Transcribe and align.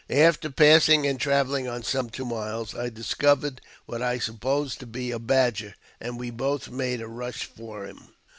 After 0.09 0.49
passing 0.49 1.05
and 1.05 1.19
travelling 1.19 1.67
on 1.67 1.83
some 1.83 2.09
two 2.09 2.25
miles, 2.25 2.73
I 2.73 2.89
discovered 2.89 3.61
what 3.85 4.01
I 4.01 4.17
supposed 4.17 4.79
to 4.79 4.87
be 4.87 5.11
a 5.11 5.19
badger, 5.19 5.75
and 5.99 6.17
we 6.19 6.31
both 6.31 6.71
made 6.71 7.01
a 7.01 7.07
rush 7.07 7.43
for 7.45 7.85
him. 7.85 8.07